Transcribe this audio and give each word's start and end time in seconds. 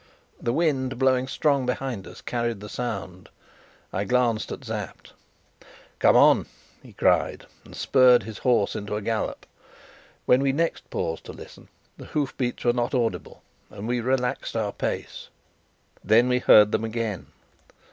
The 0.41 0.51
wind 0.51 0.97
blowing 0.97 1.27
strong 1.27 1.67
behind 1.67 2.07
us, 2.07 2.21
carried 2.21 2.59
the 2.59 2.69
sound. 2.69 3.29
I 3.93 4.03
glanced 4.03 4.51
at 4.51 4.65
Sapt. 4.65 5.13
"Come 5.99 6.15
on!" 6.17 6.47
he 6.81 6.93
cried, 6.93 7.45
and 7.63 7.75
spurred 7.75 8.23
his 8.23 8.39
horse 8.39 8.75
into 8.75 8.95
a 8.95 9.01
gallop. 9.03 9.45
When 10.25 10.41
we 10.41 10.53
next 10.53 10.89
paused 10.89 11.25
to 11.25 11.33
listen, 11.33 11.67
the 11.97 12.05
hoof 12.05 12.35
beats 12.35 12.63
were 12.63 12.73
not 12.73 12.95
audible, 12.95 13.43
and 13.69 13.87
we 13.87 14.01
relaxed 14.01 14.55
our 14.55 14.71
pace. 14.73 15.29
Then 16.03 16.27
we 16.29 16.39
heard 16.39 16.71
them 16.71 16.83
again. 16.83 17.27